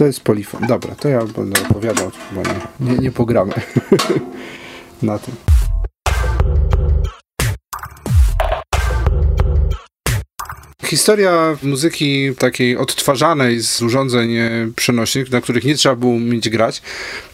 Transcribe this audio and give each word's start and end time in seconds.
To 0.00 0.06
jest 0.06 0.20
polifon. 0.20 0.66
Dobra, 0.66 0.94
to 0.94 1.08
ja 1.08 1.24
będę 1.24 1.62
opowiadał, 1.70 2.10
bo 2.32 2.42
nie, 2.42 2.92
nie, 2.92 2.98
nie 2.98 3.12
pogramy 3.12 3.52
na 5.02 5.18
tym. 5.18 5.34
Historia 10.90 11.56
muzyki 11.62 12.34
takiej 12.38 12.76
odtwarzanej 12.76 13.60
z 13.60 13.82
urządzeń 13.82 14.36
e, 14.36 14.50
przenośnych, 14.76 15.30
na 15.30 15.40
których 15.40 15.64
nie 15.64 15.74
trzeba 15.74 15.96
było 15.96 16.12
umieć 16.12 16.48
grać, 16.48 16.82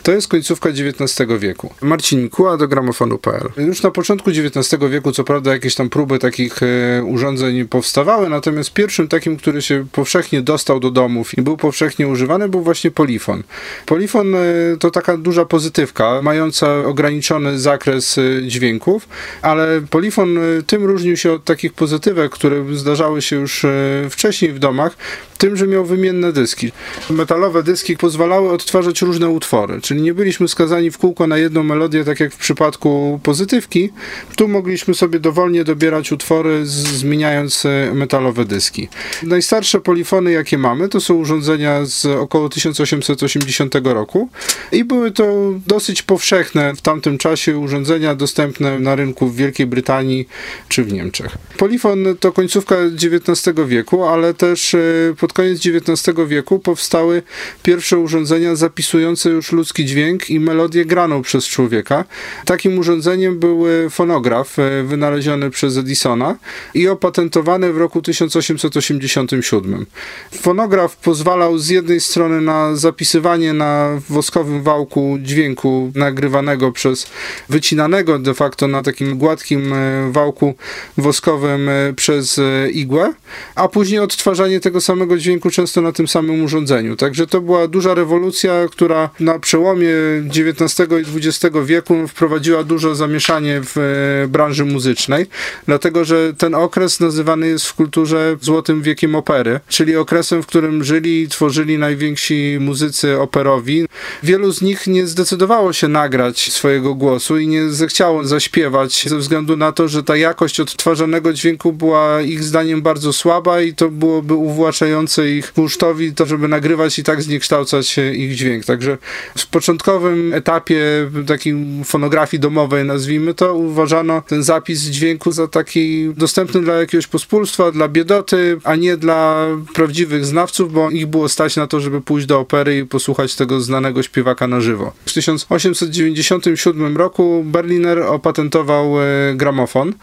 to 0.02 0.12
jest 0.12 0.28
końcówka 0.28 0.68
XIX 0.68 1.28
wieku. 1.38 1.74
Marcin 1.82 2.22
Mikuła 2.22 2.56
do 2.56 2.68
gramofonu.pl. 2.68 3.48
Już 3.56 3.82
na 3.82 3.90
początku 3.90 4.30
XIX 4.30 4.82
wieku, 4.90 5.12
co 5.12 5.24
prawda, 5.24 5.52
jakieś 5.52 5.74
tam 5.74 5.88
próby 5.88 6.18
takich 6.18 6.62
e, 6.62 7.04
urządzeń 7.04 7.68
powstawały, 7.68 8.28
natomiast 8.28 8.72
pierwszym 8.72 9.08
takim, 9.08 9.36
który 9.36 9.62
się 9.62 9.86
powszechnie 9.92 10.42
dostał 10.42 10.80
do 10.80 10.90
domów 10.90 11.38
i 11.38 11.42
był 11.42 11.56
powszechnie 11.56 12.08
używany, 12.08 12.48
był 12.48 12.62
właśnie 12.62 12.90
polifon. 12.90 13.42
Polifon 13.86 14.34
e, 14.34 14.38
to 14.78 14.90
taka 14.90 15.16
duża 15.16 15.44
pozytywka, 15.44 16.22
mająca 16.22 16.84
ograniczony 16.84 17.58
zakres 17.58 18.20
dźwięków, 18.42 19.08
ale 19.42 19.80
polifon 19.90 20.38
tym 20.66 20.84
różnił 20.84 21.16
się 21.16 21.32
od 21.32 21.44
takich 21.44 21.72
pozytywek, 21.72 22.32
które 22.32 22.76
zdarzały 22.76 23.22
się 23.22 23.36
już 23.36 23.45
e, 23.64 24.10
wcześniej 24.10 24.52
w 24.52 24.58
domach, 24.58 24.96
tym, 25.38 25.56
że 25.56 25.66
miał 25.66 25.84
wymienne 25.84 26.32
dyski. 26.32 26.72
Metalowe 27.10 27.62
dyski 27.62 27.96
pozwalały 27.96 28.50
odtwarzać 28.50 29.02
różne 29.02 29.28
utwory, 29.28 29.80
czyli 29.80 30.02
nie 30.02 30.14
byliśmy 30.14 30.48
skazani 30.48 30.90
w 30.90 30.98
kółko 30.98 31.26
na 31.26 31.38
jedną 31.38 31.62
melodię, 31.62 32.04
tak 32.04 32.20
jak 32.20 32.32
w 32.32 32.36
przypadku 32.36 33.20
pozytywki. 33.22 33.90
Tu 34.36 34.48
mogliśmy 34.48 34.94
sobie 34.94 35.20
dowolnie 35.20 35.64
dobierać 35.64 36.12
utwory, 36.12 36.66
zmieniając 36.66 37.66
e, 37.66 37.90
metalowe 37.94 38.44
dyski. 38.44 38.88
Najstarsze 39.22 39.80
polifony, 39.80 40.32
jakie 40.32 40.58
mamy, 40.58 40.88
to 40.88 41.00
są 41.00 41.14
urządzenia 41.14 41.84
z 41.84 42.06
około 42.06 42.48
1880 42.48 43.74
roku 43.84 44.28
i 44.72 44.84
były 44.84 45.10
to 45.10 45.52
dosyć 45.66 46.02
powszechne 46.02 46.74
w 46.74 46.80
tamtym 46.80 47.18
czasie 47.18 47.58
urządzenia 47.58 48.14
dostępne 48.14 48.78
na 48.78 48.94
rynku 48.94 49.26
w 49.26 49.36
Wielkiej 49.36 49.66
Brytanii 49.66 50.28
czy 50.68 50.84
w 50.84 50.92
Niemczech. 50.92 51.38
Polifon 51.58 52.04
to 52.20 52.32
końcówka 52.32 52.76
XIX 52.76 53.35
wieku, 53.66 54.04
ale 54.04 54.34
też 54.34 54.74
e, 54.74 54.78
pod 55.20 55.32
koniec 55.32 55.60
XIX 55.66 56.16
wieku 56.26 56.58
powstały 56.58 57.22
pierwsze 57.62 57.98
urządzenia 57.98 58.56
zapisujące 58.56 59.30
już 59.30 59.52
ludzki 59.52 59.84
dźwięk 59.84 60.30
i 60.30 60.40
melodię 60.40 60.84
graną 60.84 61.22
przez 61.22 61.46
człowieka. 61.46 62.04
Takim 62.44 62.78
urządzeniem 62.78 63.38
był 63.38 63.66
e, 63.68 63.90
fonograf 63.90 64.58
e, 64.58 64.82
wynaleziony 64.82 65.50
przez 65.50 65.76
Edisona 65.76 66.36
i 66.74 66.88
opatentowany 66.88 67.72
w 67.72 67.76
roku 67.76 68.02
1887. 68.02 69.86
Fonograf 70.32 70.96
pozwalał 70.96 71.58
z 71.58 71.68
jednej 71.68 72.00
strony 72.00 72.40
na 72.40 72.76
zapisywanie 72.76 73.52
na 73.52 74.00
woskowym 74.08 74.62
wałku 74.62 75.18
dźwięku 75.22 75.92
nagrywanego 75.94 76.72
przez 76.72 77.06
wycinanego 77.48 78.18
de 78.18 78.34
facto 78.34 78.68
na 78.68 78.82
takim 78.82 79.18
gładkim 79.18 79.74
wałku 80.10 80.54
woskowym 80.96 81.70
przez 81.96 82.40
igłę, 82.72 83.12
a 83.54 83.68
później 83.68 84.00
odtwarzanie 84.00 84.60
tego 84.60 84.80
samego 84.80 85.18
dźwięku 85.18 85.50
często 85.50 85.80
na 85.80 85.92
tym 85.92 86.08
samym 86.08 86.44
urządzeniu. 86.44 86.96
Także 86.96 87.26
to 87.26 87.40
była 87.40 87.68
duża 87.68 87.94
rewolucja, 87.94 88.52
która 88.70 89.10
na 89.20 89.38
przełomie 89.38 89.88
XIX 90.26 90.88
i 90.90 91.18
XX 91.18 91.56
wieku 91.64 92.08
wprowadziła 92.08 92.64
dużo 92.64 92.94
zamieszanie 92.94 93.60
w 93.64 93.78
e, 93.78 94.28
branży 94.28 94.64
muzycznej, 94.64 95.26
dlatego 95.66 96.04
że 96.04 96.34
ten 96.34 96.54
okres 96.54 97.00
nazywany 97.00 97.48
jest 97.48 97.66
w 97.66 97.74
kulturze 97.74 98.36
złotym 98.40 98.82
wiekiem 98.82 99.14
opery, 99.14 99.60
czyli 99.68 99.96
okresem, 99.96 100.42
w 100.42 100.46
którym 100.46 100.84
żyli 100.84 101.22
i 101.22 101.28
tworzyli 101.28 101.78
najwięksi 101.78 102.58
muzycy 102.60 103.20
operowi. 103.20 103.86
Wielu 104.22 104.52
z 104.52 104.62
nich 104.62 104.86
nie 104.86 105.06
zdecydowało 105.06 105.72
się 105.72 105.88
nagrać 105.88 106.52
swojego 106.52 106.94
głosu 106.94 107.38
i 107.38 107.48
nie 107.48 107.68
zechciało 107.68 108.24
zaśpiewać 108.24 109.08
ze 109.08 109.18
względu 109.18 109.56
na 109.56 109.72
to, 109.72 109.88
że 109.88 110.02
ta 110.02 110.16
jakość 110.16 110.60
odtwarzanego 110.60 111.32
dźwięku 111.32 111.72
była 111.72 112.20
ich 112.22 112.44
zdaniem 112.44 112.82
bardzo 112.82 113.12
słaba 113.16 113.60
i 113.60 113.74
to 113.74 113.88
byłoby 113.88 114.34
uwłaczające 114.34 115.30
ich 115.30 115.52
kunsztowi, 115.52 116.12
to 116.12 116.26
żeby 116.26 116.48
nagrywać 116.48 116.98
i 116.98 117.04
tak 117.04 117.22
zniekształcać 117.22 117.98
ich 117.98 118.34
dźwięk. 118.34 118.64
Także 118.64 118.98
w 119.38 119.46
początkowym 119.46 120.34
etapie 120.34 120.80
takiej 121.26 121.54
fonografii 121.84 122.40
domowej, 122.40 122.84
nazwijmy 122.84 123.34
to, 123.34 123.54
uważano 123.54 124.22
ten 124.22 124.42
zapis 124.42 124.80
dźwięku 124.80 125.32
za 125.32 125.48
taki 125.48 126.14
dostępny 126.16 126.62
dla 126.62 126.74
jakiegoś 126.74 127.06
pospólstwa, 127.06 127.72
dla 127.72 127.88
biedoty, 127.88 128.58
a 128.64 128.76
nie 128.76 128.96
dla 128.96 129.46
prawdziwych 129.74 130.24
znawców, 130.24 130.72
bo 130.72 130.90
ich 130.90 131.06
było 131.06 131.28
stać 131.28 131.56
na 131.56 131.66
to, 131.66 131.80
żeby 131.80 132.00
pójść 132.00 132.26
do 132.26 132.40
opery 132.40 132.78
i 132.78 132.84
posłuchać 132.84 133.34
tego 133.34 133.60
znanego 133.60 134.02
śpiewaka 134.02 134.46
na 134.46 134.60
żywo. 134.60 134.92
W 135.06 135.12
1897 135.12 136.96
roku 136.96 137.42
Berliner 137.46 137.98
opatentował 138.02 139.02
e, 139.02 139.04
gramofon. 139.34 139.94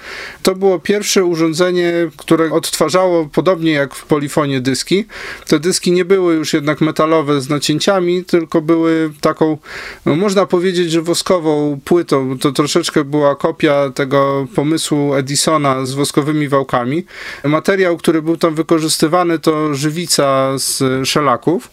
To 0.44 0.56
było 0.56 0.80
pierwsze 0.80 1.26
urządzenie, 1.26 1.94
które 2.18 2.52
odtwarzało 2.52 3.03
podobnie 3.34 3.72
jak 3.72 3.96
w 3.96 4.06
polifonie 4.06 4.62
dyski. 4.62 5.06
Te 5.48 5.60
dyski 5.60 5.92
nie 5.92 6.06
były 6.06 6.34
już 6.34 6.54
jednak 6.54 6.82
metalowe 6.82 7.42
z 7.42 7.50
nacięciami, 7.50 8.24
tylko 8.26 8.62
były 8.62 9.12
taką, 9.22 9.58
no 10.06 10.16
można 10.16 10.46
powiedzieć, 10.46 10.92
że 10.92 11.02
woskową 11.02 11.80
płytą. 11.86 12.38
To 12.40 12.52
troszeczkę 12.52 13.04
była 13.04 13.36
kopia 13.36 13.90
tego 13.90 14.48
pomysłu 14.56 15.14
Edisona 15.16 15.86
z 15.86 15.94
woskowymi 15.94 16.48
wałkami. 16.48 17.06
Materiał, 17.44 17.98
który 17.98 18.22
był 18.22 18.38
tam 18.38 18.56
wykorzystywany, 18.56 19.40
to 19.40 19.76
żywica 19.76 20.58
z 20.58 20.84
szelaków. 21.08 21.70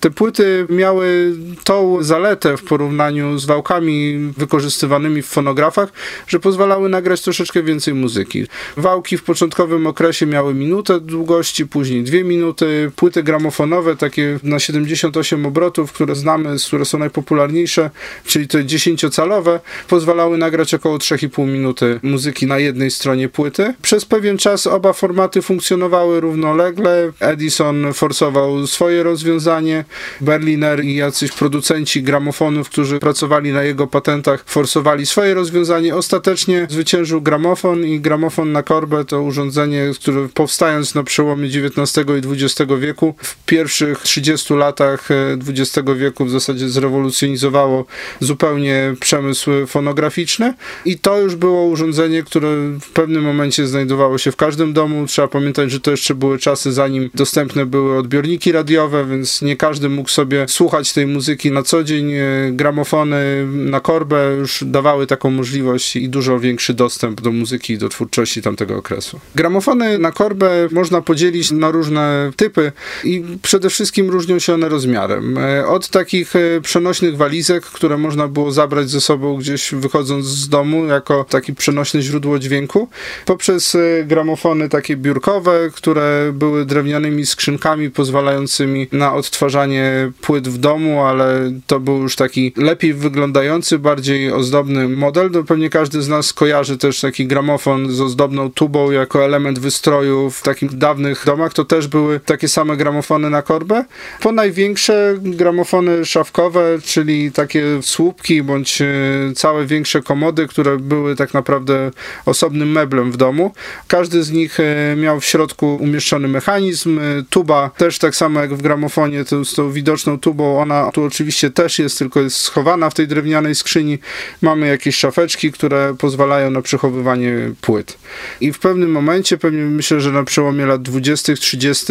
Te 0.00 0.10
płyty 0.10 0.66
miały 0.70 1.32
tą 1.64 2.02
zaletę 2.02 2.56
w 2.56 2.64
porównaniu 2.64 3.38
z 3.38 3.44
wałkami 3.44 4.18
wykorzystywanymi 4.36 5.22
w 5.22 5.26
fonografach, 5.26 5.92
że 6.26 6.40
pozwalały 6.40 6.88
nagrać 6.88 7.22
troszeczkę 7.22 7.62
więcej 7.62 7.94
muzyki. 7.94 8.46
Wałki 8.76 9.18
w 9.18 9.22
początkowym 9.22 9.86
okresie 9.86 10.26
miały 10.26 10.54
minutę 10.74 11.00
długości, 11.00 11.66
później 11.66 12.02
dwie 12.02 12.24
minuty. 12.24 12.90
Płyty 12.96 13.22
gramofonowe, 13.22 13.96
takie 13.96 14.38
na 14.42 14.58
78 14.58 15.46
obrotów, 15.46 15.92
które 15.92 16.14
znamy, 16.14 16.56
które 16.66 16.84
są 16.84 16.98
najpopularniejsze, 16.98 17.90
czyli 18.26 18.48
te 18.48 18.64
10-calowe, 18.64 19.58
pozwalały 19.88 20.38
nagrać 20.38 20.74
około 20.74 20.98
3,5 20.98 21.46
minuty 21.46 22.00
muzyki 22.02 22.46
na 22.46 22.58
jednej 22.58 22.90
stronie 22.90 23.28
płyty. 23.28 23.74
Przez 23.82 24.04
pewien 24.04 24.38
czas 24.38 24.66
oba 24.66 24.92
formaty 24.92 25.42
funkcjonowały 25.42 26.20
równolegle. 26.20 27.12
Edison 27.20 27.92
forsował 27.92 28.66
swoje 28.66 29.02
rozwiązanie, 29.02 29.84
Berliner 30.20 30.84
i 30.84 30.94
jacyś 30.94 31.32
producenci 31.32 32.02
gramofonów, 32.02 32.68
którzy 32.68 32.98
pracowali 32.98 33.52
na 33.52 33.62
jego 33.62 33.86
patentach, 33.86 34.44
forsowali 34.46 35.06
swoje 35.06 35.34
rozwiązanie. 35.34 35.96
Ostatecznie 35.96 36.66
zwyciężył 36.70 37.22
gramofon 37.22 37.84
i 37.84 38.00
gramofon 38.00 38.52
na 38.52 38.62
korbę 38.62 39.04
to 39.04 39.22
urządzenie, 39.22 39.90
które 40.00 40.28
powstając 40.64 40.94
na 40.94 41.02
przełomie 41.02 41.46
XIX 41.46 42.06
i 42.08 42.44
XX 42.44 42.72
wieku, 42.80 43.14
w 43.18 43.44
pierwszych 43.44 43.98
30 43.98 44.54
latach 44.54 45.08
XX 45.48 45.88
wieku 45.96 46.24
w 46.24 46.30
zasadzie 46.30 46.68
zrewolucjonizowało 46.68 47.84
zupełnie 48.20 48.94
przemysł 49.00 49.50
fonograficzny 49.66 50.54
i 50.84 50.98
to 50.98 51.20
już 51.20 51.36
było 51.36 51.64
urządzenie, 51.66 52.22
które 52.22 52.48
w 52.80 52.90
pewnym 52.90 53.22
momencie 53.22 53.66
znajdowało 53.66 54.18
się 54.18 54.32
w 54.32 54.36
każdym 54.36 54.72
domu. 54.72 55.06
Trzeba 55.06 55.28
pamiętać, 55.28 55.70
że 55.70 55.80
to 55.80 55.90
jeszcze 55.90 56.14
były 56.14 56.38
czasy, 56.38 56.72
zanim 56.72 57.10
dostępne 57.14 57.66
były 57.66 57.98
odbiorniki 57.98 58.52
radiowe, 58.52 59.04
więc 59.04 59.42
nie 59.42 59.56
każdy 59.56 59.88
mógł 59.88 60.08
sobie 60.08 60.48
słuchać 60.48 60.92
tej 60.92 61.06
muzyki 61.06 61.50
na 61.50 61.62
co 61.62 61.84
dzień. 61.84 62.12
E, 62.12 62.24
Gramofony 62.52 63.46
na 63.46 63.80
korbę 63.80 64.36
już 64.38 64.64
dawały 64.66 65.06
taką 65.06 65.30
możliwość 65.30 65.96
i 65.96 66.08
dużo 66.08 66.40
większy 66.40 66.74
dostęp 66.74 67.20
do 67.20 67.32
muzyki 67.32 67.72
i 67.72 67.78
do 67.78 67.88
twórczości 67.88 68.42
tamtego 68.42 68.76
okresu. 68.76 69.20
Gramofony 69.34 69.98
na 69.98 70.12
korbę 70.12 70.53
można 70.72 71.02
podzielić 71.02 71.50
na 71.50 71.70
różne 71.70 72.30
typy 72.36 72.72
i 73.04 73.22
przede 73.42 73.70
wszystkim 73.70 74.10
różnią 74.10 74.38
się 74.38 74.54
one 74.54 74.68
rozmiarem. 74.68 75.38
E, 75.38 75.66
od 75.66 75.88
takich 75.88 76.36
e, 76.36 76.60
przenośnych 76.60 77.16
walizek, 77.16 77.64
które 77.64 77.98
można 77.98 78.28
było 78.28 78.52
zabrać 78.52 78.90
ze 78.90 79.00
sobą 79.00 79.36
gdzieś 79.36 79.74
wychodząc 79.74 80.26
z 80.26 80.48
domu 80.48 80.86
jako 80.86 81.24
taki 81.24 81.54
przenośne 81.54 82.02
źródło 82.02 82.38
dźwięku, 82.38 82.88
poprzez 83.26 83.74
e, 83.74 84.04
gramofony 84.04 84.68
takie 84.68 84.96
biurkowe, 84.96 85.70
które 85.74 86.32
były 86.32 86.64
drewnianymi 86.64 87.26
skrzynkami 87.26 87.90
pozwalającymi 87.90 88.86
na 88.92 89.14
odtwarzanie 89.14 90.12
płyt 90.20 90.48
w 90.48 90.58
domu, 90.58 91.02
ale 91.02 91.52
to 91.66 91.80
był 91.80 92.02
już 92.02 92.16
taki 92.16 92.52
lepiej 92.56 92.94
wyglądający, 92.94 93.78
bardziej 93.78 94.32
ozdobny 94.32 94.88
model. 94.88 95.30
To 95.30 95.44
pewnie 95.44 95.70
każdy 95.70 96.02
z 96.02 96.08
nas 96.08 96.32
kojarzy 96.32 96.78
też 96.78 97.00
taki 97.00 97.26
gramofon 97.26 97.92
z 97.92 98.00
ozdobną 98.00 98.50
tubą 98.50 98.90
jako 98.90 99.24
element 99.24 99.58
wystroju 99.58 100.30
w 100.30 100.42
takich 100.44 100.72
dawnych 100.72 101.22
domach. 101.26 101.52
To 101.52 101.64
też 101.64 101.88
były 101.88 102.20
takie 102.20 102.48
same 102.48 102.76
gramofony 102.76 103.30
na 103.30 103.42
korbę. 103.42 103.84
Po 104.20 104.32
największe 104.32 105.14
gramofony 105.22 106.04
szafkowe, 106.04 106.78
czyli 106.84 107.32
takie 107.32 107.82
słupki 107.82 108.42
bądź 108.42 108.82
e, 108.82 108.86
całe 109.34 109.66
większe 109.66 110.02
komody, 110.02 110.46
które 110.48 110.76
były 110.76 111.16
tak 111.16 111.34
naprawdę 111.34 111.90
osobnym 112.26 112.72
meblem 112.72 113.12
w 113.12 113.16
domu. 113.16 113.52
Każdy 113.88 114.22
z 114.22 114.30
nich 114.30 114.60
e, 114.60 114.96
miał 114.96 115.20
w 115.20 115.24
środku 115.24 115.76
umieszczony 115.76 116.28
mechanizm, 116.28 116.98
e, 116.98 117.02
tuba 117.30 117.70
też 117.76 117.98
tak 117.98 118.16
samo 118.16 118.40
jak 118.40 118.54
w 118.54 118.62
gramofonie, 118.62 119.24
to, 119.24 119.44
z 119.44 119.54
tą 119.54 119.70
widoczną 119.70 120.18
tubą, 120.18 120.60
ona 120.60 120.90
tu 120.90 121.04
oczywiście 121.04 121.50
też 121.50 121.78
jest, 121.78 121.98
tylko 121.98 122.20
jest 122.20 122.36
schowana 122.36 122.90
w 122.90 122.94
tej 122.94 123.08
drewnianej 123.08 123.54
skrzyni. 123.54 123.98
Mamy 124.42 124.68
jakieś 124.68 124.96
szafeczki, 124.96 125.52
które 125.52 125.94
pozwalają 125.98 126.50
na 126.50 126.62
przechowywanie 126.62 127.32
płyt. 127.60 127.98
I 128.40 128.52
w 128.52 128.58
pewnym 128.58 128.90
momencie, 128.90 129.38
pewnie 129.38 129.62
myślę, 129.62 130.00
że 130.00 130.12
na 130.12 130.23
przełomie 130.24 130.66
lat 130.66 130.82
20., 130.82 131.34
30. 131.34 131.84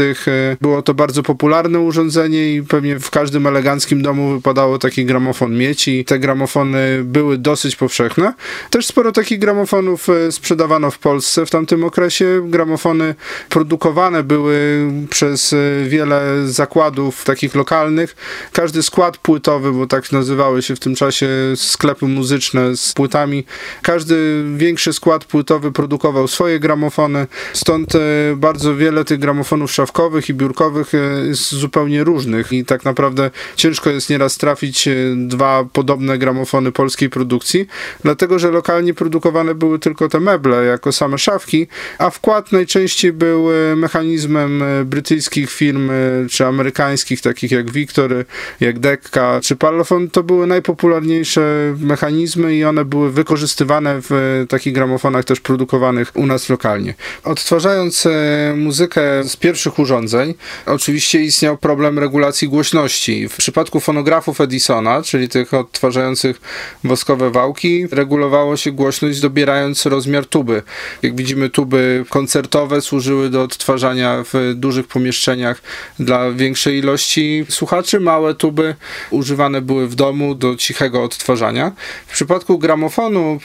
było 0.62 0.82
to 0.82 0.94
bardzo 0.94 1.24
popularne 1.24 1.80
urządzenie 1.80 2.56
i 2.56 2.64
pewnie 2.64 3.00
w 3.00 3.10
każdym 3.10 3.48
eleganckim 3.48 4.02
domu 4.02 4.36
wypadało 4.36 4.80
taki 4.80 5.06
gramofon 5.06 5.58
mieć 5.58 5.88
i 5.88 6.06
te 6.06 6.20
gramofony 6.20 7.02
były 7.04 7.38
dosyć 7.38 7.76
powszechne. 7.76 8.34
Też 8.70 8.86
sporo 8.86 9.12
takich 9.12 9.40
gramofonów 9.40 10.10
e, 10.10 10.32
sprzedawano 10.32 10.92
w 10.92 11.00
Polsce 11.00 11.46
w 11.46 11.50
tamtym 11.50 11.84
okresie. 11.84 12.42
Gramofony 12.50 13.16
produkowane 13.50 14.24
były 14.24 14.88
przez 15.10 15.54
e, 15.54 15.58
wiele 15.88 16.48
zakładów 16.48 17.24
takich 17.24 17.56
lokalnych. 17.56 18.16
Każdy 18.54 18.84
skład 18.84 19.18
płytowy, 19.18 19.72
bo 19.72 19.88
tak 19.88 20.12
nazywały 20.12 20.62
się 20.62 20.76
w 20.76 20.80
tym 20.80 20.96
czasie 20.96 21.28
sklepy 21.56 22.06
muzyczne 22.06 22.78
z 22.78 22.94
płytami, 22.94 23.46
każdy 23.82 24.44
większy 24.56 24.94
skład 24.94 25.26
płytowy 25.26 25.72
produkował 25.72 26.28
swoje 26.28 26.60
gramofony, 26.60 27.28
stąd 27.54 27.96
e, 27.96 28.00
bardzo 28.36 28.76
wiele 28.76 29.06
tych 29.06 29.20
gramofonów 29.20 29.72
szafkowych 29.72 30.30
i 30.30 30.34
biurkowych 30.34 30.92
jest 31.28 31.52
zupełnie 31.52 32.04
różnych 32.04 32.54
i 32.54 32.66
tak 32.66 32.86
naprawdę 32.86 33.32
ciężko 33.56 33.90
jest 33.90 34.10
nieraz 34.10 34.38
trafić 34.38 34.90
dwa 35.16 35.66
podobne 35.74 36.18
gramofony 36.18 36.72
polskiej 36.72 37.10
produkcji, 37.10 37.68
dlatego 38.04 38.40
że 38.40 38.52
lokalnie 38.52 38.94
produkowane 38.94 39.56
były 39.56 39.80
tylko 39.80 40.10
te 40.10 40.20
meble 40.20 40.66
jako 40.66 40.92
same 40.92 41.18
szafki, 41.18 41.68
a 41.98 42.10
wkład 42.10 42.52
najczęściej 42.52 43.14
był 43.14 43.50
mechanizmem 43.76 44.64
e, 44.64 44.86
brytyjskich 44.86 45.52
firm 45.52 45.90
e, 45.90 45.94
czy 46.30 46.46
amerykańskich, 46.46 47.22
takich 47.22 47.52
jak 47.52 47.72
Victor, 47.72 48.26
jak 48.60 48.80
Decca 48.80 49.40
czy 49.44 49.56
Parlophone. 49.56 50.10
To 50.10 50.24
były 50.24 50.48
najpopularniejsze 50.48 51.76
mechanizmy 51.80 52.56
i 52.56 52.64
one 52.66 52.86
były 52.86 53.12
wykorzystywane 53.12 54.02
w 54.02 54.12
e, 54.12 54.48
takich 54.48 54.74
gramofonach 54.74 55.26
też 55.26 55.40
produkowanych 55.40 56.12
u 56.14 56.26
nas 56.26 56.50
lokalnie. 56.50 56.94
Odtwarzając 57.24 58.08
muzykę 58.56 59.24
z 59.24 59.36
pierwszych 59.36 59.80
urządzeń, 59.80 60.34
oczywiście 60.66 61.22
istniał 61.22 61.58
problem 61.58 62.00
regulacji 62.00 62.48
głośności. 62.48 63.30
W 63.30 63.38
przypadku 63.38 63.80
fonografów 63.80 64.42
Edisona, 64.42 65.02
czyli 65.02 65.30
tych 65.30 65.54
odtwarzających 65.54 66.42
woskowe 66.84 67.32
wałki, 67.32 67.88
regulowało 67.92 68.58
się 68.58 68.72
głośność 68.72 69.20
dobierając 69.20 69.86
rozmiar 69.86 70.26
tuby. 70.26 70.62
Jak 71.02 71.16
widzimy, 71.16 71.50
tuby 71.50 72.06
koncertowe 72.10 72.82
służyły 72.82 73.30
do 73.30 73.42
odtwarzania 73.42 74.24
w 74.34 74.54
dużych 74.56 74.88
pomieszczeniach 74.88 75.62
dla 76.00 76.32
większej 76.32 76.78
ilości 76.78 77.46
słuchaczy. 77.50 78.00
Małe 78.00 78.34
tuby 78.34 78.76
używane 79.12 79.62
były 79.62 79.88
w 79.88 79.96
domu 79.96 80.36
do 80.36 80.56
cichego 80.56 81.04
odtwarzania. 81.04 81.72
W 82.08 82.14
przypadku 82.14 82.60
gramofonu, 82.60 83.40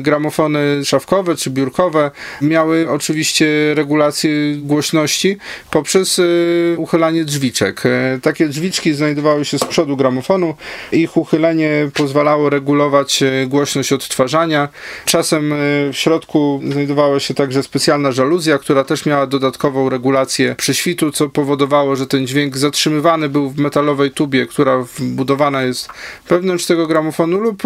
gramofony 0.00 0.84
szafkowe 0.84 1.36
czy 1.36 1.50
biurkowe 1.50 2.10
miały 2.42 2.90
oczywiście 2.90 3.46
regulację 3.74 4.13
głośności 4.56 5.36
poprzez 5.70 6.18
y, 6.18 6.74
uchylanie 6.78 7.24
drzwiczek. 7.24 7.82
E, 7.86 8.18
takie 8.22 8.48
drzwiczki 8.48 8.94
znajdowały 8.94 9.44
się 9.44 9.58
z 9.58 9.64
przodu 9.64 9.96
gramofonu. 9.96 10.54
Ich 10.92 11.16
uchylenie 11.16 11.90
pozwalało 11.94 12.50
regulować 12.50 13.22
e, 13.22 13.46
głośność 13.46 13.92
odtwarzania. 13.92 14.68
Czasem 15.04 15.52
e, 15.52 15.56
w 15.92 15.96
środku 15.96 16.60
znajdowała 16.70 17.20
się 17.20 17.34
także 17.34 17.62
specjalna 17.62 18.12
żaluzja, 18.12 18.58
która 18.58 18.84
też 18.84 19.06
miała 19.06 19.26
dodatkową 19.26 19.88
regulację 19.88 20.54
prześwitu, 20.58 21.10
co 21.10 21.28
powodowało, 21.28 21.96
że 21.96 22.06
ten 22.06 22.26
dźwięk 22.26 22.56
zatrzymywany 22.56 23.28
był 23.28 23.50
w 23.50 23.58
metalowej 23.58 24.10
tubie, 24.10 24.46
która 24.46 24.82
wbudowana 24.98 25.62
jest 25.62 25.88
wewnątrz 26.28 26.66
tego 26.66 26.86
gramofonu 26.86 27.38
lub 27.38 27.62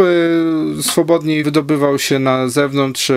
swobodniej 0.82 1.44
wydobywał 1.44 1.98
się 1.98 2.18
na 2.18 2.48
zewnątrz, 2.48 3.12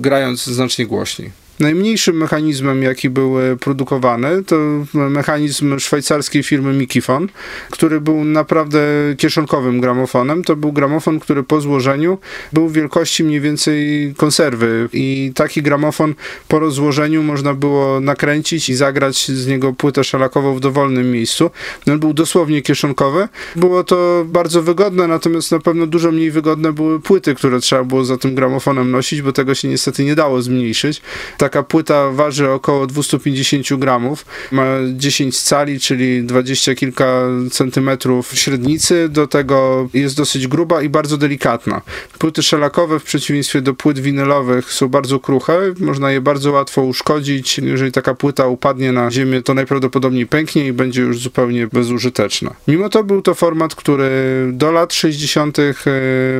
grając 0.00 0.44
znacznie 0.44 0.86
głośniej. 0.86 1.43
Najmniejszym 1.60 2.16
mechanizmem, 2.16 2.82
jaki 2.82 3.10
był 3.10 3.40
e, 3.40 3.56
produkowany, 3.56 4.44
to 4.44 4.56
mechanizm 4.94 5.78
szwajcarskiej 5.78 6.42
firmy 6.42 6.72
Mikifon, 6.72 7.28
który 7.70 8.00
był 8.00 8.24
naprawdę 8.24 8.80
kieszonkowym 9.18 9.80
gramofonem. 9.80 10.44
To 10.44 10.56
był 10.56 10.72
gramofon, 10.72 11.20
który 11.20 11.42
po 11.42 11.60
złożeniu 11.60 12.18
był 12.52 12.68
wielkości 12.68 13.24
mniej 13.24 13.40
więcej 13.40 14.14
konserwy 14.16 14.88
i 14.92 15.32
taki 15.34 15.62
gramofon 15.62 16.14
po 16.48 16.58
rozłożeniu 16.58 17.22
można 17.22 17.54
było 17.54 18.00
nakręcić 18.00 18.68
i 18.68 18.74
zagrać 18.74 19.26
z 19.30 19.46
niego 19.46 19.72
płytę 19.72 20.04
szalakową 20.04 20.54
w 20.54 20.60
dowolnym 20.60 21.12
miejscu. 21.12 21.50
On 21.86 21.98
był 21.98 22.14
dosłownie 22.14 22.62
kieszonkowy. 22.62 23.28
Było 23.56 23.84
to 23.84 24.24
bardzo 24.28 24.62
wygodne, 24.62 25.08
natomiast 25.08 25.52
na 25.52 25.58
pewno 25.60 25.86
dużo 25.86 26.12
mniej 26.12 26.30
wygodne 26.30 26.72
były 26.72 27.00
płyty, 27.00 27.34
które 27.34 27.60
trzeba 27.60 27.84
było 27.84 28.04
za 28.04 28.16
tym 28.16 28.34
gramofonem 28.34 28.90
nosić, 28.90 29.22
bo 29.22 29.32
tego 29.32 29.54
się 29.54 29.68
niestety 29.68 30.04
nie 30.04 30.14
dało 30.14 30.42
zmniejszyć 30.42 31.02
Taka 31.44 31.62
płyta 31.62 32.10
waży 32.10 32.50
około 32.50 32.86
250 32.86 33.80
gramów, 33.80 34.26
ma 34.52 34.64
10 34.94 35.42
cali, 35.42 35.80
czyli 35.80 36.24
20 36.24 36.74
kilka 36.74 37.22
centymetrów 37.50 38.32
średnicy, 38.34 39.08
do 39.08 39.26
tego 39.26 39.88
jest 39.94 40.16
dosyć 40.16 40.48
gruba 40.48 40.82
i 40.82 40.88
bardzo 40.88 41.16
delikatna. 41.16 41.82
Płyty 42.18 42.42
szelakowe 42.42 43.00
w 43.00 43.02
przeciwieństwie 43.02 43.60
do 43.60 43.74
płyt 43.74 43.98
winylowych 43.98 44.72
są 44.72 44.88
bardzo 44.88 45.20
kruche, 45.20 45.58
można 45.80 46.10
je 46.10 46.20
bardzo 46.20 46.52
łatwo 46.52 46.82
uszkodzić. 46.82 47.58
Jeżeli 47.58 47.92
taka 47.92 48.14
płyta 48.14 48.46
upadnie 48.46 48.92
na 48.92 49.10
ziemię, 49.10 49.42
to 49.42 49.54
najprawdopodobniej 49.54 50.26
pęknie 50.26 50.66
i 50.66 50.72
będzie 50.72 51.02
już 51.02 51.18
zupełnie 51.18 51.66
bezużyteczna. 51.66 52.54
Mimo 52.68 52.88
to 52.88 53.04
był 53.04 53.22
to 53.22 53.34
format, 53.34 53.74
który 53.74 54.10
do 54.52 54.72
lat 54.72 54.94
60. 54.94 55.58
E, 55.58 55.74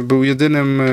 był 0.02 0.24
jedynym 0.24 0.80
e, 0.80 0.86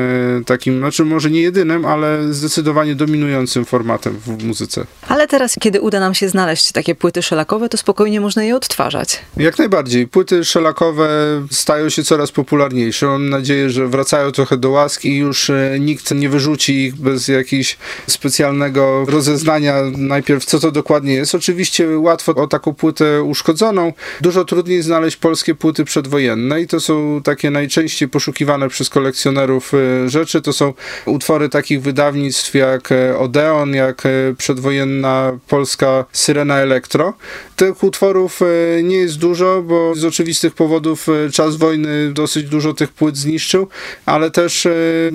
takim, 0.45 0.79
znaczy 0.79 1.05
może 1.05 1.31
nie 1.31 1.41
jedynym, 1.41 1.85
ale 1.85 2.33
zdecydowanie 2.33 2.95
dominującym 2.95 3.65
formatem 3.65 4.00
tematem 4.01 4.37
w 4.37 4.43
muzyce. 4.43 4.85
Ale 5.07 5.27
teraz, 5.27 5.55
kiedy 5.59 5.81
uda 5.81 5.99
nam 5.99 6.13
się 6.13 6.29
znaleźć 6.29 6.71
takie 6.71 6.95
płyty 6.95 7.21
szelakowe, 7.21 7.69
to 7.69 7.77
spokojnie 7.77 8.21
można 8.21 8.43
je 8.43 8.55
odtwarzać. 8.55 9.19
Jak 9.37 9.57
najbardziej. 9.57 10.07
Płyty 10.07 10.45
szelakowe 10.45 11.09
stają 11.51 11.89
się 11.89 12.03
coraz 12.03 12.31
popularniejsze. 12.31 13.05
Mam 13.05 13.29
nadzieję, 13.29 13.69
że 13.69 13.87
wracają 13.87 14.31
trochę 14.31 14.57
do 14.57 14.69
łaski 14.69 15.09
i 15.09 15.17
już 15.17 15.49
e, 15.49 15.77
nikt 15.79 16.11
nie 16.11 16.29
wyrzuci 16.29 16.85
ich 16.85 16.95
bez 16.95 17.27
jakiegoś 17.27 17.77
specjalnego 18.07 19.05
rozeznania 19.07 19.75
najpierw, 19.97 20.45
co 20.45 20.59
to 20.59 20.71
dokładnie 20.71 21.13
jest. 21.13 21.35
Oczywiście 21.35 21.99
łatwo 21.99 22.35
o 22.35 22.47
taką 22.47 22.73
płytę 22.73 23.23
uszkodzoną. 23.23 23.93
Dużo 24.21 24.45
trudniej 24.45 24.81
znaleźć 24.81 25.17
polskie 25.17 25.55
płyty 25.55 25.85
przedwojenne 25.85 26.61
i 26.61 26.67
to 26.67 26.79
są 26.79 27.21
takie 27.23 27.51
najczęściej 27.51 28.09
poszukiwane 28.09 28.69
przez 28.69 28.89
kolekcjonerów 28.89 29.73
e, 29.73 30.09
rzeczy. 30.09 30.41
To 30.41 30.53
są 30.53 30.73
utwory 31.05 31.49
takich 31.49 31.81
wydawnictw 31.81 32.55
jak 32.55 32.91
e, 32.91 33.17
Odeon, 33.17 33.73
jak 33.73 33.90
jak 33.91 34.05
e, 34.05 34.09
przedwojenna 34.37 35.37
polska 35.47 36.05
Syrena 36.11 36.57
Elektro. 36.57 37.13
Tych 37.55 37.83
utworów 37.83 38.39
e, 38.41 38.83
nie 38.83 38.95
jest 38.95 39.17
dużo, 39.17 39.61
bo 39.61 39.95
z 39.95 40.05
oczywistych 40.05 40.53
powodów 40.53 41.07
e, 41.09 41.29
czas 41.29 41.55
wojny 41.55 42.13
dosyć 42.13 42.43
dużo 42.43 42.73
tych 42.73 42.93
płyt 42.93 43.17
zniszczył, 43.17 43.67
ale 44.05 44.31
też 44.31 44.67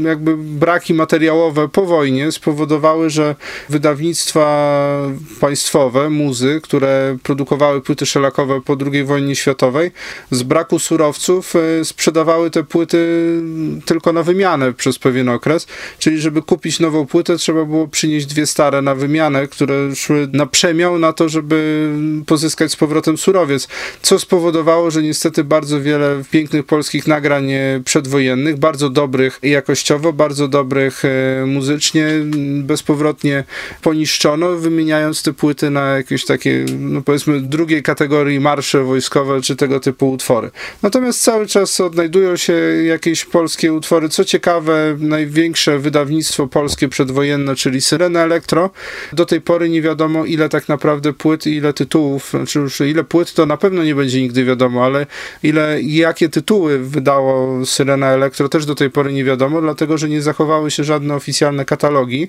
jakby 0.04 0.36
braki 0.36 0.94
materiałowe 0.94 1.68
po 1.68 1.86
wojnie 1.86 2.32
spowodowały, 2.32 3.10
że 3.10 3.34
wydawnictwa 3.68 4.46
państwowe, 5.40 6.10
muzy, 6.10 6.60
które 6.62 7.16
produkowały 7.22 7.80
płyty 7.80 8.06
szelakowe 8.06 8.60
po 8.60 8.76
II 8.92 9.04
wojnie 9.04 9.36
światowej, 9.36 9.90
z 10.30 10.42
braku 10.42 10.78
surowców 10.78 11.54
sprzedawały 11.84 12.50
te 12.50 12.64
płyty 12.64 13.06
tylko 13.86 14.12
na 14.12 14.22
wymianę 14.22 14.72
przez 14.72 14.98
pewien 14.98 15.28
okres, 15.28 15.66
czyli 15.98 16.20
żeby 16.20 16.42
kupić 16.42 16.80
nową 16.80 17.06
płytę 17.06 17.36
trzeba 17.36 17.64
było 17.64 17.88
przynieść 17.88 18.26
dwie 18.26 18.46
stare 18.46 18.65
stare 18.66 18.82
na 18.82 18.94
wymianę, 18.94 19.48
które 19.48 19.96
szły 19.96 20.28
na 20.32 20.46
przemiał 20.46 20.98
na 20.98 21.12
to, 21.12 21.28
żeby 21.28 21.88
pozyskać 22.26 22.72
z 22.72 22.76
powrotem 22.76 23.18
surowiec, 23.18 23.68
co 24.02 24.18
spowodowało, 24.18 24.90
że 24.90 25.02
niestety 25.02 25.44
bardzo 25.44 25.80
wiele 25.80 26.22
pięknych 26.30 26.66
polskich 26.66 27.06
nagrań 27.06 27.48
przedwojennych, 27.84 28.56
bardzo 28.56 28.90
dobrych 28.90 29.38
jakościowo, 29.42 30.12
bardzo 30.12 30.48
dobrych 30.48 31.02
muzycznie, 31.46 32.06
bezpowrotnie 32.62 33.44
poniszczono, 33.82 34.56
wymieniając 34.56 35.22
te 35.22 35.32
płyty 35.32 35.70
na 35.70 35.96
jakieś 35.96 36.24
takie, 36.24 36.64
no 36.78 37.02
powiedzmy, 37.02 37.40
drugiej 37.40 37.82
kategorii 37.82 38.40
marsze 38.40 38.84
wojskowe 38.84 39.40
czy 39.40 39.56
tego 39.56 39.80
typu 39.80 40.10
utwory. 40.10 40.50
Natomiast 40.82 41.22
cały 41.22 41.46
czas 41.46 41.80
odnajdują 41.80 42.36
się 42.36 42.52
jakieś 42.86 43.24
polskie 43.24 43.72
utwory. 43.72 44.08
Co 44.08 44.24
ciekawe, 44.24 44.96
największe 44.98 45.78
wydawnictwo 45.78 46.46
polskie 46.46 46.88
przedwojenne, 46.88 47.54
czyli 47.54 47.80
Syrena 47.80 48.20
Elektro, 48.20 48.55
do 49.12 49.26
tej 49.26 49.40
pory 49.40 49.68
nie 49.68 49.82
wiadomo 49.82 50.24
ile 50.24 50.48
tak 50.48 50.68
naprawdę 50.68 51.12
płyt 51.12 51.46
i 51.46 51.50
ile 51.50 51.72
tytułów, 51.72 52.30
znaczy 52.30 52.58
już 52.58 52.80
ile 52.80 53.04
płyt 53.04 53.34
to 53.34 53.46
na 53.46 53.56
pewno 53.56 53.84
nie 53.84 53.94
będzie 53.94 54.22
nigdy 54.22 54.44
wiadomo, 54.44 54.84
ale 54.84 55.06
ile 55.42 55.82
jakie 55.82 56.28
tytuły 56.28 56.78
wydało 56.78 57.66
Syrena 57.66 58.06
Elektro 58.06 58.48
też 58.48 58.66
do 58.66 58.74
tej 58.74 58.90
pory 58.90 59.12
nie 59.12 59.24
wiadomo, 59.24 59.60
dlatego 59.60 59.98
że 59.98 60.08
nie 60.08 60.22
zachowały 60.22 60.70
się 60.70 60.84
żadne 60.84 61.14
oficjalne 61.14 61.64
katalogi 61.64 62.28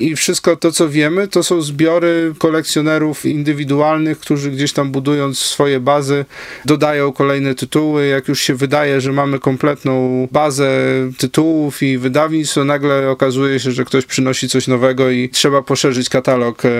i 0.00 0.16
wszystko 0.16 0.56
to, 0.56 0.72
co 0.72 0.88
wiemy, 0.88 1.28
to 1.28 1.42
są 1.42 1.62
zbiory 1.62 2.34
kolekcjonerów 2.38 3.26
indywidualnych, 3.26 4.18
którzy 4.18 4.50
gdzieś 4.50 4.72
tam 4.72 4.90
budując 4.90 5.38
swoje 5.38 5.80
bazy, 5.80 6.24
dodają 6.64 7.12
kolejne 7.12 7.54
tytuły. 7.54 8.06
Jak 8.06 8.28
już 8.28 8.40
się 8.40 8.54
wydaje, 8.54 9.00
że 9.00 9.12
mamy 9.12 9.38
kompletną 9.38 10.28
bazę 10.32 10.70
tytułów 11.18 11.82
i 11.82 11.98
wydawnictw, 11.98 12.54
to 12.54 12.64
nagle 12.64 13.10
okazuje 13.10 13.60
się, 13.60 13.72
że 13.72 13.84
ktoś 13.84 14.06
przynosi 14.06 14.48
coś 14.48 14.68
nowego 14.68 15.10
i 15.10 15.28
trzeba 15.28 15.62
poszerzyć 15.68 16.08
katalog 16.08 16.64
e, 16.64 16.70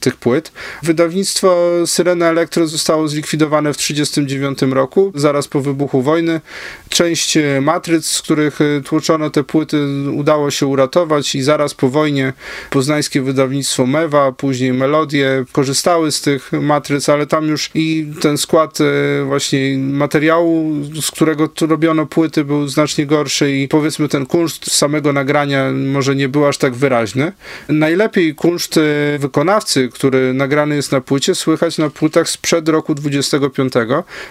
tych 0.00 0.16
płyt. 0.16 0.52
Wydawnictwo 0.82 1.70
Syrena 1.86 2.26
Elektro 2.26 2.66
zostało 2.66 3.08
zlikwidowane 3.08 3.72
w 3.72 3.76
1939 3.76 4.74
roku, 4.74 5.12
zaraz 5.14 5.48
po 5.48 5.60
wybuchu 5.60 6.02
wojny. 6.02 6.40
Część 6.88 7.38
matryc, 7.60 8.06
z 8.06 8.22
których 8.22 8.60
e, 8.60 8.80
tłoczono 8.80 9.30
te 9.30 9.44
płyty, 9.44 9.78
udało 10.12 10.50
się 10.50 10.66
uratować 10.66 11.34
i 11.34 11.42
zaraz 11.42 11.74
po 11.74 11.88
wojnie 11.88 12.32
poznańskie 12.70 13.22
wydawnictwo 13.22 13.86
Mewa, 13.86 14.32
później 14.32 14.72
Melodie 14.72 15.44
korzystały 15.52 16.12
z 16.12 16.20
tych 16.20 16.52
matryc, 16.52 17.08
ale 17.08 17.26
tam 17.26 17.46
już 17.46 17.70
i 17.74 18.06
ten 18.20 18.38
skład 18.38 18.78
e, 18.80 18.84
właśnie 19.24 19.78
materiału, 19.78 20.72
z 21.02 21.10
którego 21.10 21.48
tu 21.48 21.66
robiono 21.66 22.06
płyty 22.06 22.44
był 22.44 22.68
znacznie 22.68 23.06
gorszy 23.06 23.52
i 23.52 23.68
powiedzmy 23.68 24.08
ten 24.08 24.26
kunszt 24.26 24.70
samego 24.70 25.12
nagrania 25.12 25.70
może 25.72 26.16
nie 26.16 26.28
był 26.28 26.46
aż 26.46 26.58
tak 26.58 26.74
wyraźny. 26.74 27.32
Najlepiej 27.68 28.23
kunszt 28.32 28.76
e, 28.78 29.18
wykonawcy, 29.18 29.88
który 29.88 30.34
nagrany 30.34 30.76
jest 30.76 30.92
na 30.92 31.00
płycie, 31.00 31.34
słychać 31.34 31.78
na 31.78 31.90
płytach 31.90 32.28
sprzed 32.28 32.68
roku 32.68 32.94
25, 32.94 33.72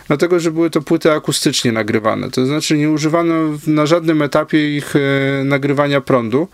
dlatego 0.08 0.40
że 0.40 0.52
były 0.52 0.70
to 0.70 0.82
płyty 0.82 1.12
akustycznie 1.12 1.72
nagrywane, 1.72 2.32
to 2.32 2.46
znaczy 2.46 2.78
nie 2.78 2.90
używano 2.90 3.36
na 3.68 3.86
żadnym 3.86 4.22
etapie 4.22 4.78
ich 4.78 4.96
e, 4.96 5.00
nagrywania 5.44 6.02
prądu. 6.02 6.48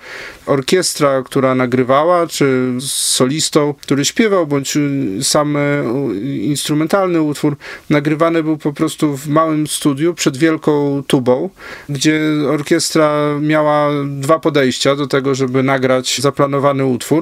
Orkiestra, 0.46 1.24
która 1.24 1.56
nagrywała, 1.56 2.28
czy 2.28 2.74
solistą, 2.88 3.74
który 3.82 4.06
śpiewał, 4.06 4.48
bądź 4.48 4.78
sam 5.22 5.58
instrumentalny 6.42 7.22
utwór, 7.22 7.58
nagrywany 7.90 8.44
był 8.44 8.58
po 8.58 8.74
prostu 8.74 9.18
w 9.18 9.28
małym 9.28 9.68
studiu 9.68 10.14
przed 10.14 10.38
wielką 10.38 11.04
tubą, 11.08 11.50
gdzie 11.90 12.22
orkiestra 12.50 13.40
miała 13.42 13.90
dwa 14.06 14.40
podejścia 14.40 14.96
do 14.96 15.08
tego, 15.08 15.36
żeby 15.36 15.64
nagrać 15.64 16.22
zaplanowany 16.22 16.86
utwór. 16.86 17.19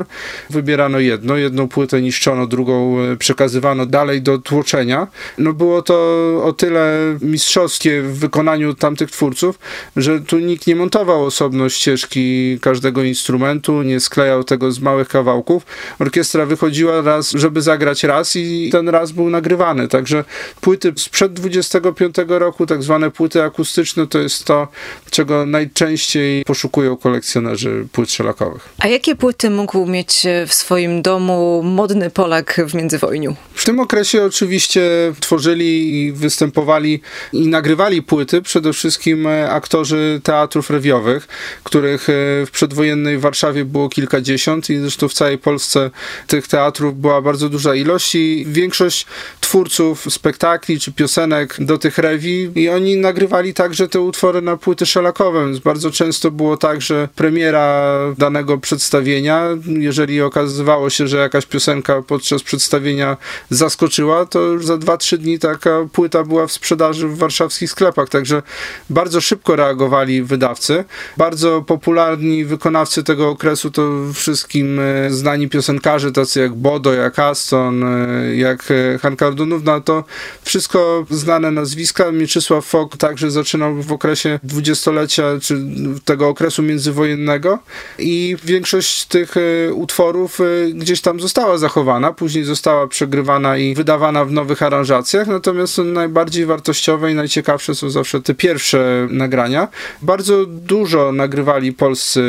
Wybierano 0.50 1.00
jedno, 1.00 1.38
jedną 1.38 1.68
płytę 1.68 2.01
niszczono, 2.01 2.48
drugą 2.48 3.00
e, 3.00 3.18
przekazywano 3.18 3.86
dalej 3.86 4.22
do 4.22 4.38
tłoczenia. 4.38 5.08
No 5.38 5.54
było 5.54 5.82
to 5.82 5.96
o 6.44 6.54
tyle 6.54 6.98
mistrzowskie 7.22 8.01
w 8.01 8.20
wykonaniu 8.20 8.74
tamtych 8.74 9.12
twórców, 9.12 9.60
że 9.96 10.22
tu 10.22 10.39
nikt 10.39 10.68
nie 10.68 10.75
montował 10.75 11.25
osobno 11.25 11.70
ścieżki 11.70 12.60
każdego 12.62 13.04
instrumentu, 13.04 13.82
nie 13.82 14.00
sklejał 14.00 14.44
tego 14.44 14.72
z 14.72 14.80
małych 14.80 15.08
kawałków. 15.08 15.66
Orkiestra 16.00 16.46
wychodziła 16.46 17.01
raz, 17.01 17.32
żeby 17.32 17.62
zagrać 17.62 18.04
raz 18.04 18.36
i 18.36 18.70
ten 18.72 18.89
raz 18.89 19.12
był 19.12 19.30
nagrywany. 19.30 19.88
Także 19.88 20.24
płyty 20.62 20.94
sprzed 20.98 21.34
25 21.34 22.16
roku, 22.27 22.66
tak 22.66 22.84
zwane 22.84 23.12
płyty 23.12 23.44
akustyczne, 23.44 24.08
to 24.08 24.20
jest 24.20 24.46
to, 24.46 24.68
czego 25.12 25.46
najczęściej 25.46 26.44
poszukują 26.44 26.98
kolekcjonerzy 26.98 27.88
płyt 27.92 28.12
szelakowych. 28.12 28.70
A 28.80 28.88
jakie 28.88 29.16
płyty 29.16 29.50
mógł 29.50 29.86
mieć 29.88 30.24
w 30.48 30.53
swoim 30.53 31.01
domu 31.01 31.63
modny 31.63 32.10
Polak 32.10 32.62
w 32.67 32.74
międzywojniu? 32.74 33.36
W 33.53 33.65
tym 33.65 33.79
okresie 33.79 34.24
oczywiście 34.24 34.82
tworzyli 35.20 36.01
i 36.01 36.12
występowali 36.12 37.01
i 37.34 37.48
nagrywali 37.48 38.01
płyty 38.01 38.41
przede 38.41 38.74
wszystkim 38.74 39.27
aktorzy 39.50 40.22
teatrów 40.24 40.70
rewiowych, 40.70 41.27
których 41.63 42.08
w 42.46 42.50
przedwojennej 42.51 43.17
Warszawie 43.17 43.65
było 43.65 43.89
kilkadziesiąt 43.89 44.70
i 44.70 44.79
zresztą 44.79 45.08
w 45.08 45.13
całej 45.13 45.38
Polsce 45.38 45.91
tych 46.27 46.48
teatrów 46.48 47.01
była 47.01 47.22
bardzo 47.22 47.50
duża 47.50 47.75
ilość 47.75 48.15
i 48.15 48.46
większość 48.48 49.06
twórców 49.39 50.06
spektakli 50.10 50.79
czy 50.79 50.91
piosenek 50.91 51.56
do 51.60 51.77
tych 51.77 51.98
rewi 51.98 52.50
i 52.56 52.70
oni 52.70 52.98
nagrywali 52.98 53.53
także 53.53 53.88
te 53.88 54.01
utwory 54.01 54.41
na 54.41 54.58
płyty 54.58 54.86
szelakowe, 54.86 55.46
więc 55.46 55.60
bardzo 55.60 55.91
często 55.91 56.32
było 56.32 56.58
tak, 56.58 56.82
że 56.82 57.10
premiera 57.15 57.98
danego 58.17 58.58
przedstawienia, 58.58 59.48
jeżeli 59.81 60.22
okazywało 60.22 60.89
się, 60.89 61.07
że 61.07 61.17
jakaś 61.17 61.46
piosenka 61.46 62.01
podczas 62.01 62.43
przedstawienia 62.43 63.17
zaskoczyła, 63.50 64.25
to 64.25 64.39
już 64.39 64.65
za 64.65 64.77
2-3 64.77 65.17
dni 65.17 65.39
taka 65.39 65.88
płyta 65.93 66.24
była 66.24 66.48
w 66.48 66.51
sprzedaży 66.51 67.07
w 67.07 67.17
warszawskich 67.17 67.72
sklepach, 67.72 68.10
także 68.10 68.41
bardzo 68.89 69.22
szybko 69.22 69.55
reagowali 69.55 70.24
wydawcy. 70.24 70.86
Bardzo 71.17 71.62
popularni 71.62 72.46
wykonawcy 72.46 73.03
tego 73.03 73.29
okresu 73.29 73.72
to 73.72 73.91
wszystkim 74.13 74.79
e, 74.79 75.12
znani 75.12 75.50
piosenkarze, 75.50 76.12
tacy 76.12 76.39
jak 76.39 76.55
Bodo, 76.55 76.93
jak 76.93 77.19
Aston, 77.19 77.84
e, 77.84 78.36
jak 78.36 78.72
e, 78.72 78.98
Hanka 78.98 79.27
Ordunówna, 79.27 79.81
to 79.81 80.03
wszystko 80.43 81.05
znane 81.10 81.51
nazwiska. 81.51 82.12
Mieczysław 82.12 82.65
Fok 82.65 82.98
także 82.98 83.31
zaczynał 83.31 83.75
w 83.75 83.91
okresie 83.91 84.39
dwudziestolecia, 84.43 85.24
czy 85.41 85.60
tego 86.05 86.27
okresu 86.27 86.63
międzywojennego 86.63 87.60
i 88.00 88.38
większość 88.43 89.05
tych 89.05 89.36
utworów 89.74 90.39
gdzieś 90.74 91.01
tam 91.01 91.19
została 91.19 91.57
zachowana, 91.57 92.13
później 92.13 92.43
została 92.43 92.88
przegrywana 92.88 93.57
i 93.57 93.75
wydawana 93.75 94.25
w 94.25 94.31
nowych 94.31 94.63
aranżacjach, 94.63 95.27
natomiast 95.27 95.77
najbardziej 95.77 96.45
wartościowe 96.45 97.12
i 97.12 97.15
najciekawsze 97.15 97.75
są 97.75 97.89
zawsze 97.89 98.21
te 98.21 98.33
pierwsze 98.33 99.07
nagrania. 99.12 99.67
Bardzo 100.01 100.45
dużo 100.45 101.12
nagrywali 101.12 101.74
polscy 101.74 102.24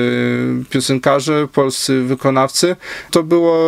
piosenkarze, 0.71 1.49
polscy 1.53 2.03
wykonawcy. 2.03 2.77
To 3.11 3.23
było 3.23 3.59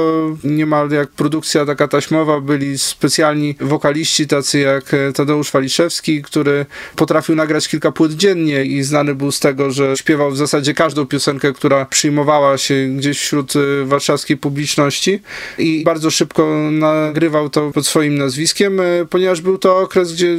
niemal 0.44 0.90
jak 0.90 1.08
produkcja 1.08 1.66
taka 1.66 1.88
taśmowa, 1.88 2.40
byli 2.40 2.78
specjalni 2.78 3.54
wokaliści, 3.60 4.26
tacy 4.26 4.58
jak 4.58 4.84
Tadeusz 5.14 5.52
Waliszewski, 5.52 6.22
który 6.22 6.66
potrafił 6.96 7.34
nagrać 7.34 7.68
kilka 7.68 7.92
płyt 7.92 8.12
dziennie 8.12 8.64
i 8.64 8.82
znany 8.82 9.14
był 9.14 9.32
z 9.32 9.40
tego, 9.40 9.70
że 9.70 9.96
śpiewał 9.96 10.30
w 10.30 10.36
zasadzie 10.36 10.74
każdą 10.74 11.06
piosenkę, 11.06 11.52
która 11.52 11.84
przyjmowała 11.84 12.58
się 12.58 12.88
gdzieś 12.96 13.18
wśród 13.18 13.56
y, 13.56 13.59
warszawskiej 13.84 14.36
publiczności 14.36 15.20
i 15.58 15.84
bardzo 15.84 16.10
szybko 16.10 16.70
nagrywał 16.70 17.50
to 17.50 17.70
pod 17.70 17.86
swoim 17.86 18.18
nazwiskiem, 18.18 18.80
y, 18.80 19.06
ponieważ 19.10 19.40
był 19.40 19.58
to 19.58 19.78
okres, 19.78 20.12
gdzie 20.12 20.36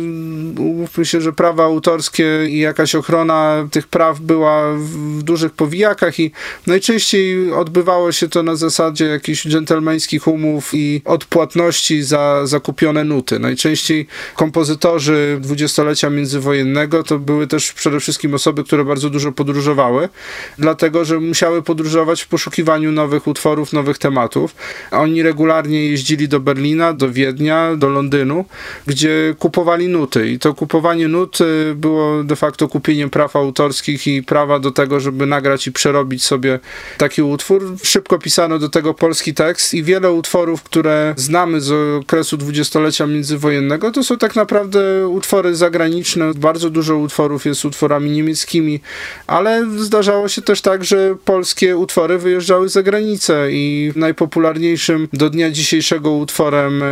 umówmy 0.59 1.05
się, 1.05 1.21
że 1.21 1.33
prawa 1.33 1.63
autorskie 1.63 2.45
i 2.49 2.59
jakaś 2.59 2.95
ochrona 2.95 3.67
tych 3.71 3.87
praw 3.87 4.19
była 4.19 4.73
w 4.73 5.23
dużych 5.23 5.51
powijakach 5.51 6.19
i 6.19 6.31
najczęściej 6.67 7.53
odbywało 7.53 8.11
się 8.11 8.27
to 8.29 8.43
na 8.43 8.55
zasadzie 8.55 9.05
jakichś 9.05 9.47
dżentelmeńskich 9.47 10.27
umów 10.27 10.69
i 10.73 11.01
odpłatności 11.05 12.03
za 12.03 12.47
zakupione 12.47 13.03
nuty. 13.03 13.39
Najczęściej 13.39 14.07
kompozytorzy 14.35 15.37
dwudziestolecia 15.41 16.09
międzywojennego 16.09 17.03
to 17.03 17.19
były 17.19 17.47
też 17.47 17.73
przede 17.73 17.99
wszystkim 17.99 18.33
osoby, 18.33 18.63
które 18.63 18.85
bardzo 18.85 19.09
dużo 19.09 19.31
podróżowały, 19.31 20.09
dlatego 20.57 21.05
że 21.05 21.19
musiały 21.19 21.61
podróżować 21.61 22.21
w 22.21 22.27
poszukiwaniu 22.27 22.91
nowych 22.91 23.10
utworów, 23.19 23.73
nowych 23.73 23.97
tematów. 23.97 24.55
Oni 24.91 25.23
regularnie 25.23 25.85
jeździli 25.85 26.27
do 26.27 26.39
Berlina, 26.39 26.93
do 26.93 27.11
Wiednia, 27.11 27.75
do 27.75 27.89
Londynu, 27.89 28.45
gdzie 28.87 29.35
kupowali 29.39 29.87
nuty 29.87 30.29
i 30.29 30.39
to 30.39 30.53
kupowanie 30.53 31.07
nut 31.07 31.41
y, 31.41 31.75
było 31.75 32.23
de 32.23 32.35
facto 32.35 32.67
kupieniem 32.67 33.09
praw 33.09 33.35
autorskich 33.35 34.07
i 34.07 34.23
prawa 34.23 34.59
do 34.59 34.71
tego, 34.71 34.99
żeby 34.99 35.25
nagrać 35.25 35.67
i 35.67 35.71
przerobić 35.71 36.23
sobie 36.23 36.59
taki 36.97 37.21
utwór. 37.21 37.77
Szybko 37.83 38.19
pisano 38.19 38.59
do 38.59 38.69
tego 38.69 38.93
polski 38.93 39.33
tekst 39.33 39.73
i 39.73 39.83
wiele 39.83 40.11
utworów, 40.11 40.63
które 40.63 41.13
znamy 41.17 41.61
z 41.61 42.01
okresu 42.03 42.37
dwudziestolecia 42.37 43.07
międzywojennego, 43.07 43.91
to 43.91 44.03
są 44.03 44.17
tak 44.17 44.35
naprawdę 44.35 45.07
utwory 45.07 45.55
zagraniczne. 45.55 46.31
Bardzo 46.35 46.69
dużo 46.69 46.97
utworów 46.97 47.45
jest 47.45 47.65
utworami 47.65 48.11
niemieckimi, 48.11 48.79
ale 49.27 49.65
zdarzało 49.77 50.27
się 50.27 50.41
też 50.41 50.61
tak, 50.61 50.83
że 50.83 51.15
polskie 51.25 51.77
utwory 51.77 52.17
wyjeżdżały 52.17 52.69
za 52.69 52.83
granicę 52.83 53.00
granicę 53.01 53.47
i 53.51 53.91
najpopularniejszym 53.95 55.07
do 55.13 55.29
dnia 55.29 55.51
dzisiejszego 55.51 56.11
utworem, 56.11 56.83
e, 56.83 56.87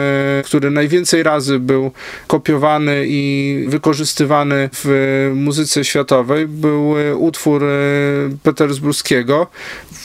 który 0.45 0.71
najwięcej 0.71 1.23
razy 1.23 1.59
był 1.59 1.91
kopiowany 2.27 3.05
i 3.07 3.65
wykorzystywany 3.67 4.69
w 4.73 5.31
muzyce 5.35 5.85
światowej, 5.85 6.47
był 6.47 6.99
e, 6.99 7.15
utwór 7.15 7.63
e, 7.63 7.67
Petersburskiego 8.43 9.47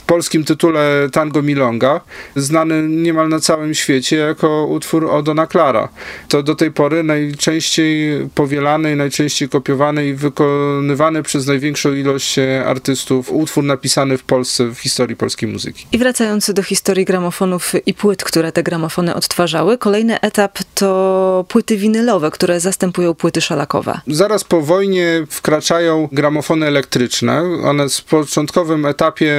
polskim 0.06 0.44
tytule 0.44 1.08
Tango 1.12 1.42
Milonga, 1.42 2.00
znany 2.37 2.88
niemal 2.88 3.28
na 3.28 3.40
całym 3.40 3.75
świecie 3.75 4.16
jako 4.16 4.66
utwór 4.66 5.11
Odona 5.11 5.46
Klara. 5.46 5.88
To 6.28 6.42
do 6.42 6.54
tej 6.54 6.70
pory 6.70 7.02
najczęściej 7.02 8.20
powielany 8.34 8.92
i 8.92 8.96
najczęściej 8.96 9.49
kopiowany 9.49 10.06
i 10.06 10.14
wykonywany 10.14 11.23
przez 11.23 11.46
największą 11.46 11.92
ilość 11.92 12.37
artystów 12.66 13.32
utwór 13.32 13.64
napisany 13.64 14.18
w 14.18 14.25
Polsce 14.25 14.66
w 14.66 14.78
historii 14.78 15.16
polskiej 15.16 15.49
muzyki. 15.49 15.87
I 15.92 15.99
wracając 15.99 16.52
do 16.52 16.62
historii 16.62 17.04
gramofonów 17.04 17.73
i 17.87 17.94
płyt, 17.94 18.25
które 18.25 18.52
te 18.52 18.62
gramofony 18.62 19.14
odtwarzały, 19.14 19.78
kolejny 19.78 20.20
etap 20.20 20.58
to 20.75 21.44
płyty 21.49 21.76
winylowe, 21.76 22.30
które 22.30 22.61
zastępują 22.61 23.14
płyty 23.14 23.40
szalakowe. 23.40 24.00
Zaraz 24.06 24.44
po 24.44 24.61
wojnie 24.61 25.26
wkraczają 25.30 26.08
gramofony 26.12 26.66
elektryczne. 26.66 27.42
One 27.64 27.88
w 27.88 28.04
początkowym 28.04 28.87
etapie 28.87 29.34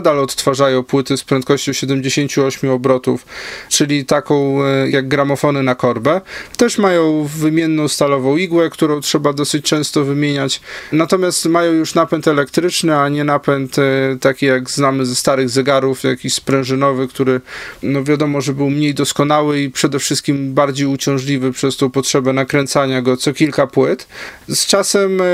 nadal 0.00 0.18
odtwarzają 0.18 0.82
płyty 0.82 1.16
z 1.16 1.24
prędkością 1.24 1.72
78 1.72 2.70
obrotów, 2.70 3.26
czyli 3.68 4.04
taką 4.04 4.64
e, 4.64 4.90
jak 4.90 5.08
gramofony 5.08 5.62
na 5.62 5.74
korbę. 5.74 6.20
Też 6.56 6.78
mają 6.78 7.28
wymienną 7.36 7.88
stalową 7.88 8.36
igłę, 8.36 8.70
którą 8.70 9.00
trzeba 9.00 9.32
dosyć 9.32 9.64
często 9.64 10.04
wymieniać. 10.04 10.60
Natomiast 10.92 11.46
mają 11.46 11.72
już 11.72 11.94
napęd 11.94 12.28
elektryczny, 12.28 12.96
a 12.96 13.08
nie 13.08 13.24
napęd 13.24 13.78
e, 13.78 13.82
taki 14.20 14.46
jak 14.46 14.70
znamy 14.70 15.06
ze 15.06 15.14
starych 15.14 15.50
zegarów, 15.50 16.02
jakiś 16.04 16.34
sprężynowy, 16.34 17.08
który 17.08 17.40
no 17.82 18.04
wiadomo, 18.04 18.40
że 18.40 18.52
był 18.52 18.70
mniej 18.70 18.94
doskonały 18.94 19.60
i 19.60 19.70
przede 19.70 19.98
wszystkim 19.98 20.54
bardziej 20.54 20.86
uciążliwy 20.86 21.52
przez 21.52 21.76
tą 21.76 21.90
potrzebę 21.90 22.32
nakręcania 22.32 23.02
go 23.02 23.16
co 23.16 23.32
kilka 23.32 23.66
płyt. 23.66 24.08
Z 24.48 24.66
czasem 24.66 25.20
e, 25.20 25.24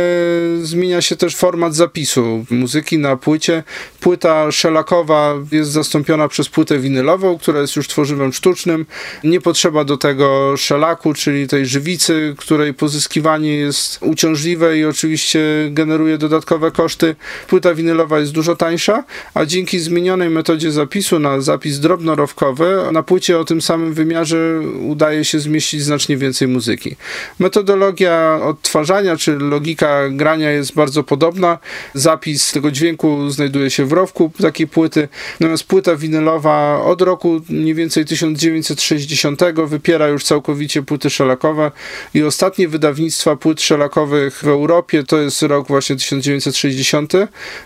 zmienia 0.62 1.02
się 1.02 1.16
też 1.16 1.37
format 1.37 1.75
zapisu 1.75 2.44
muzyki 2.50 2.99
na 2.99 3.16
płycie. 3.16 3.62
Płyta 4.00 4.52
szelakowa 4.56 5.34
jest 5.52 5.70
zastąpiona 5.70 6.28
przez 6.28 6.48
płytę 6.48 6.78
winylową, 6.78 7.38
która 7.38 7.60
jest 7.60 7.76
już 7.76 7.88
tworzywem 7.88 8.32
sztucznym. 8.32 8.86
Nie 9.25 9.40
potrzeba 9.40 9.84
do 9.84 9.96
tego 9.96 10.56
szelaku, 10.56 11.14
czyli 11.14 11.48
tej 11.48 11.66
żywicy, 11.66 12.34
której 12.38 12.75
pozyskiwanie 12.75 13.56
jest 13.56 13.98
uciążliwe 14.02 14.78
i 14.78 14.84
oczywiście 14.84 15.40
generuje 15.70 16.18
dodatkowe 16.18 16.70
koszty. 16.70 17.16
Płyta 17.48 17.75
winylowa 17.75 18.18
jest 18.18 18.32
dużo 18.32 18.56
tańsza, 18.56 19.04
a 19.34 19.46
dzięki 19.46 19.78
zmienionej 19.78 20.30
metodzie 20.30 20.72
zapisu 20.72 21.18
na 21.18 21.40
zapis 21.40 21.80
drobnorowkowy 21.80 22.76
na 22.92 23.02
płycie 23.02 23.38
o 23.38 23.44
tym 23.44 23.62
samym 23.62 23.94
wymiarze 23.94 24.60
udaje 24.80 25.25
się 25.25 25.38
zmieścić 25.38 25.82
znacznie 25.82 26.16
więcej 26.16 26.48
muzyki. 26.48 26.96
Metodologia 27.38 28.40
odtwarzania 28.42 29.16
czy 29.16 29.38
logika 29.38 30.08
grania 30.08 30.50
jest 30.50 30.75
bardzo 30.75 31.02
podobna. 31.02 31.58
Zapis 31.94 32.52
tego 32.52 32.70
dźwięku 32.70 33.30
znajduje 33.30 33.70
się 33.70 33.84
w 33.84 33.92
rowku 33.92 34.30
takiej 34.47 34.67
płyty, 34.67 35.09
natomiast 35.41 35.65
płyta 35.65 35.97
winylowa 35.97 36.83
od 36.83 37.03
roku 37.03 37.41
mniej 37.49 37.75
więcej 37.75 38.05
1960 38.05 39.41
wypiera 39.67 40.09
już 40.09 40.25
całkowicie 40.25 40.83
płyty 40.83 41.11
szelakowe 41.11 41.71
i 42.15 42.23
ostatnie 42.23 42.69
wydawnictwa 42.69 43.37
płyt 43.37 43.62
szelakowych 43.62 44.38
w 44.43 44.49
Europie 44.49 45.05
to 45.05 45.19
jest 45.19 45.43
rok 45.43 45.69
właśnie 45.69 45.97
1960. 45.97 47.12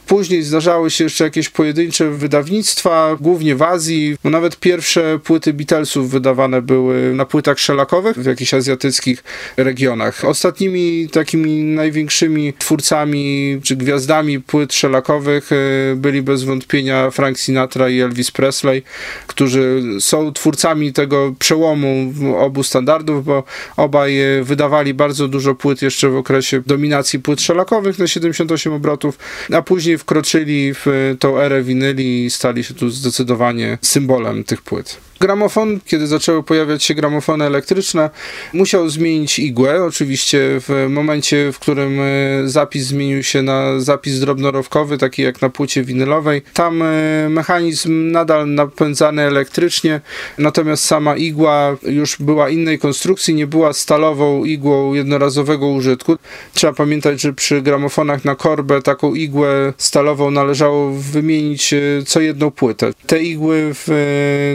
Później 0.07 0.43
zdarzały 0.43 0.91
się 0.91 1.05
jeszcze 1.05 1.25
jakieś 1.25 1.49
pojedyncze 1.49 2.11
wydawnictwa, 2.11 3.17
głównie 3.21 3.57
w 3.57 3.63
Azji. 3.63 4.17
No 4.25 4.31
nawet 4.31 4.57
pierwsze 4.57 5.19
płyty 5.25 5.53
Beatlesów 5.53 6.11
wydawane 6.11 6.63
były 6.63 7.15
na 7.15 7.25
płytach 7.25 7.59
szelakowych 7.59 8.17
w 8.17 8.27
jakichś 8.27 8.55
azjatyckich 8.55 9.25
regionach. 9.57 10.25
Ostatnimi 10.25 11.09
takimi 11.13 11.63
największymi 11.63 12.53
twórcami 12.59 13.61
czy 13.63 13.77
gwiazdami 13.77 14.41
płyt 14.41 14.75
szelakowych 14.75 15.51
e, 15.53 15.57
byli 15.97 16.23
bez 16.23 16.45
wątpienia 16.45 16.70
Frank 17.11 17.39
Sinatra 17.39 17.89
i 17.89 18.01
Elvis 18.01 18.31
Presley, 18.31 18.83
którzy 19.27 19.83
są 20.01 20.33
twórcami 20.33 20.93
tego 20.93 21.35
przełomu 21.39 22.13
obu 22.39 22.63
standardów, 22.63 23.25
bo 23.25 23.45
obaj 23.77 24.19
wydawali 24.43 24.95
bardzo 24.95 25.29
dużo 25.29 25.55
płyt 25.55 25.83
jeszcze 25.83 26.09
w 26.09 26.17
okresie 26.17 26.63
dominacji 26.67 27.19
płyt 27.19 27.41
szelakowych 27.41 27.99
na 27.99 28.07
78 28.07 28.73
obrotów, 28.73 29.19
a 29.53 29.63
później 29.63 29.99
wkroczyli 29.99 30.75
w 30.75 31.17
tą 31.19 31.39
erę 31.39 31.63
winyli 31.63 32.25
i 32.25 32.31
stali 32.31 32.65
się 32.65 32.75
tu 32.75 32.91
zdecydowanie 32.91 33.79
symbolem 33.83 34.45
tych 34.45 34.63
płyt. 34.63 35.10
Gramofon, 35.23 35.81
kiedy 35.87 36.07
zaczęły 36.07 36.43
pojawiać 36.43 36.85
się 36.85 36.95
gramofony 36.95 37.45
elektryczne, 37.45 38.11
musiał 38.53 38.89
zmienić 38.89 39.39
igłę. 39.39 39.85
Oczywiście 39.85 40.39
w 40.41 40.87
momencie, 40.89 41.53
w 41.53 41.59
którym 41.59 42.01
e, 42.01 42.05
zapis 42.49 42.87
zmienił 42.87 43.23
się 43.23 43.43
na 43.43 43.81
zapis 43.81 44.21
drobnorowkowy, 44.21 44.99
taki 44.99 45.23
jak 45.23 45.43
na 45.43 45.49
płycie 45.49 45.83
winylowej, 45.83 46.43
tam 46.55 46.83
e, 46.83 46.87
mechanizm 47.29 48.11
nadal 48.11 48.55
napędzany 48.55 49.23
elektrycznie, 49.23 50.01
natomiast 50.39 50.85
sama 50.85 51.17
igła 51.17 51.77
już 51.83 52.17
była 52.21 52.49
innej 52.49 52.79
konstrukcji, 52.79 53.35
nie 53.35 53.47
była 53.47 53.73
stalową 53.73 54.45
igłą 54.45 54.95
jednorazowego 54.95 55.69
użytku. 55.69 56.17
Trzeba 56.55 56.73
pamiętać, 56.73 57.21
że 57.21 57.33
przy 57.33 57.63
gramofonach 57.63 58.25
na 58.25 58.35
korbę 58.35 58.83
taką 58.83 59.15
igłę 59.15 59.73
stalową 59.79 60.31
należało 60.31 60.91
wymienić 60.91 61.73
e, 61.73 61.79
co 62.07 62.21
jedną 62.21 62.51
płytę. 62.51 62.93
Te 63.07 63.23
igły 63.23 63.71
w 63.75 63.89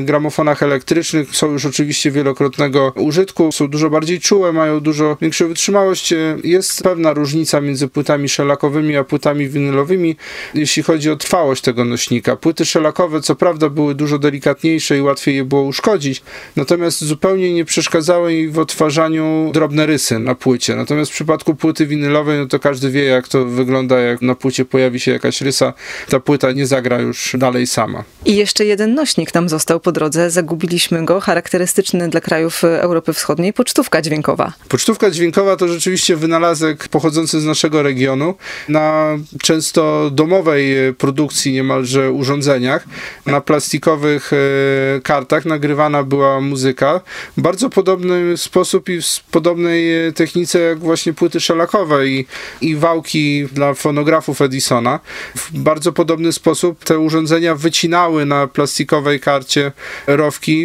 gramofonach 0.04 0.55
elektrycznych 0.63 1.36
są 1.36 1.52
już 1.52 1.65
oczywiście 1.65 2.12
wielokrotnego 2.12 2.94
użytku, 2.96 3.52
są 3.52 3.68
dużo 3.68 3.89
bardziej 3.89 4.20
czułe, 4.20 4.54
mają 4.54 4.80
dużo 4.80 5.18
większą 5.22 5.48
wytrzymałość. 5.48 6.13
Jest 6.44 6.84
pewna 6.84 7.13
różnica 7.13 7.62
między 7.62 7.88
płytami 7.88 8.30
szelakowymi 8.30 8.98
a 8.98 9.04
płytami 9.04 9.48
winylowymi, 9.48 10.15
jeśli 10.54 10.84
chodzi 10.84 11.12
o 11.12 11.15
trwałość 11.15 11.62
tego 11.62 11.86
nośnika. 11.86 12.36
Płyty 12.36 12.65
szelakowe 12.65 13.22
co 13.22 13.36
prawda 13.36 13.70
były 13.70 13.96
dużo 13.96 14.20
delikatniejsze 14.20 14.98
i 14.98 15.02
łatwiej 15.02 15.36
je 15.36 15.46
było 15.46 15.62
uszkodzić, 15.62 16.24
natomiast 16.56 17.04
zupełnie 17.04 17.54
nie 17.54 17.65
przeszkadzały 17.65 18.34
jej 18.34 18.50
w 18.50 18.60
odtwarzaniu 18.60 19.52
drobne 19.54 19.86
rysy 19.86 20.20
na 20.20 20.36
płycie. 20.36 20.76
Natomiast 20.76 21.12
w 21.12 21.13
przypadku 21.13 21.56
płyty 21.56 21.88
winylowej, 21.88 22.39
no 22.39 22.46
to 22.46 22.60
każdy 22.60 22.91
wie 22.91 23.04
jak 23.04 23.28
to 23.28 23.46
wygląda, 23.46 24.00
jak 24.00 24.22
na 24.22 24.36
płycie 24.36 24.65
pojawi 24.65 25.00
się 25.00 25.12
jakaś 25.12 25.41
rysa, 25.41 25.74
ta 26.10 26.20
płyta 26.20 26.52
nie 26.52 26.68
zagra 26.68 27.00
już 27.00 27.36
dalej 27.39 27.68
sama. 27.68 28.04
I 28.26 28.36
jeszcze 28.36 28.65
jeden 28.65 28.94
nośnik 28.94 29.34
nam 29.34 29.50
został 29.50 29.80
po 29.80 29.91
drodze, 29.91 30.32
zagubiliśmy 30.46 31.06
go, 31.06 31.20
charakterystyczny 31.20 32.10
dla 32.10 32.22
krajów 32.22 32.64
Europy 32.64 33.14
Wschodniej, 33.14 33.54
pocztówka 33.54 34.02
dźwiękowa. 34.02 34.54
Pocztówka 34.70 35.12
dźwiękowa 35.12 35.56
to 35.56 35.68
rzeczywiście 35.68 36.16
wynalazek 36.16 36.88
pochodzący 36.88 37.42
z 37.42 37.46
naszego 37.46 37.84
regionu. 37.84 38.36
Na 38.70 39.18
często 39.42 40.10
domowej 40.12 40.94
produkcji 40.94 41.54
niemalże 41.54 42.12
urządzeniach, 42.12 42.86
na 43.26 43.42
plastikowych 43.42 44.32
e, 44.34 45.02
kartach 45.02 45.46
nagrywana 45.46 46.04
była 46.04 46.42
muzyka. 46.42 47.02
Bardzo 47.38 47.70
podobny 47.70 48.38
sposób 48.38 48.90
i 48.90 49.02
w 49.02 49.20
podobnej 49.32 50.14
technice 50.14 50.60
jak 50.60 50.80
właśnie 50.80 51.14
płyty 51.14 51.40
szelakowe 51.40 52.08
i, 52.08 52.26
i 52.62 52.76
wałki 52.76 53.46
dla 53.46 53.74
fonografów 53.74 54.42
Edisona. 54.42 55.00
W 55.36 55.58
bardzo 55.60 55.92
podobny 55.92 56.34
sposób 56.34 56.84
te 56.84 57.00
urządzenia 57.00 57.56
wycinały 57.56 58.26
na 58.26 58.48
plastikowej 58.48 59.20
karcie 59.20 59.72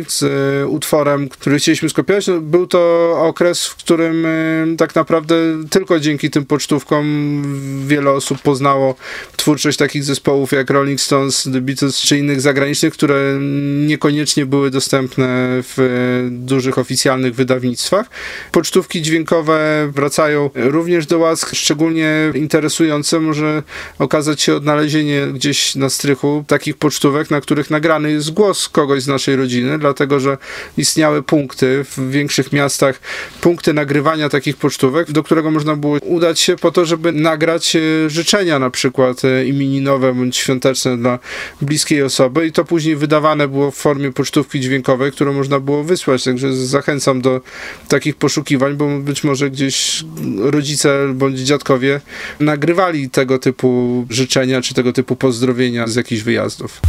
z 0.09 0.22
e, 0.22 0.66
utworem, 0.66 1.28
który 1.28 1.59
chcieliśmy 1.59 1.88
skopiować. 1.88 2.26
No, 2.26 2.40
był 2.40 2.66
to 2.66 3.12
okres, 3.18 3.66
w 3.66 3.76
którym 3.76 4.26
e, 4.26 4.76
tak 4.76 4.94
naprawdę 4.94 5.35
tylko 5.70 6.00
dzięki 6.00 6.30
tym 6.30 6.44
pocztówkom 6.44 7.87
wiele 7.87 8.11
osób 8.11 8.42
poznało 8.42 8.94
twórczość 9.37 9.78
takich 9.78 10.04
zespołów 10.04 10.52
jak 10.52 10.70
Rolling 10.70 11.00
Stones, 11.00 11.48
The 11.52 11.61
Beatles 11.61 12.00
czy 12.00 12.18
innych 12.18 12.40
zagranicznych, 12.40 12.92
które 12.92 13.38
niekoniecznie 13.87 14.46
były 14.46 14.70
dostępne 14.70 15.48
w 15.62 15.78
e, 15.78 16.30
dużych 16.30 16.78
oficjalnych 16.78 17.35
wydawnictwach. 17.35 18.11
Pocztówki 18.52 19.02
dźwiękowe 19.02 19.90
wracają 19.94 20.50
również 20.54 21.06
do 21.06 21.18
łask, 21.18 21.54
szczególnie 21.54 22.33
interesujące 22.35 23.20
może 23.20 23.62
okazać 23.98 24.42
się 24.42 24.54
odnalezienie 24.54 25.26
gdzieś 25.26 25.74
na 25.74 25.90
strychu 25.90 26.44
takich 26.46 26.76
pocztówek, 26.76 27.30
na 27.30 27.40
których 27.40 27.70
nagrany 27.70 28.12
jest 28.12 28.30
głos 28.30 28.68
kogoś 28.68 29.02
z 29.02 29.09
naszej 29.09 29.37
rodziny 29.37 29.49
dlatego 29.78 30.20
że 30.20 30.38
istniały 30.76 31.22
punkty 31.22 31.84
w 31.84 32.10
większych 32.10 32.52
miastach, 32.52 33.00
punkty 33.40 33.74
nagrywania 33.74 34.28
takich 34.28 34.56
pocztówek, 34.56 35.12
do 35.12 35.22
którego 35.22 35.50
można 35.50 35.76
było 35.76 35.98
udać 35.98 36.40
się 36.40 36.56
po 36.56 36.70
to, 36.70 36.84
żeby 36.84 37.12
nagrać 37.12 37.76
e, 37.76 37.80
życzenia 38.10 38.58
na 38.58 38.70
przykład 38.70 39.24
e, 39.24 39.44
imieninowe 39.44 40.14
bądź 40.14 40.36
świąteczne 40.36 40.96
dla 40.96 41.18
bliskiej 41.60 42.02
osoby 42.02 42.46
i 42.46 42.52
to 42.52 42.64
później 42.64 42.96
wydawane 42.96 43.48
było 43.48 43.70
w 43.70 43.76
formie 43.76 44.12
pocztówki 44.12 44.60
dźwiękowej, 44.60 45.12
którą 45.12 45.32
można 45.32 45.60
było 45.60 45.84
wysłać, 45.84 46.24
także 46.24 46.52
zachęcam 46.52 47.20
do 47.20 47.40
takich 47.88 48.16
poszukiwań, 48.16 48.74
bo 48.74 48.98
być 48.98 49.24
może 49.24 49.50
gdzieś 49.50 50.04
rodzice 50.38 51.14
bądź 51.14 51.38
dziadkowie 51.38 52.00
nagrywali 52.40 53.10
tego 53.10 53.38
typu 53.38 54.06
życzenia 54.10 54.62
czy 54.62 54.74
tego 54.74 54.92
typu 54.92 55.16
pozdrowienia 55.16 55.86
z 55.86 55.94
jakichś 55.94 56.22
wyjazdów. 56.22 56.80